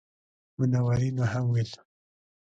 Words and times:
منورینو 0.57 1.23
هم 1.33 1.45
ویل. 1.51 1.71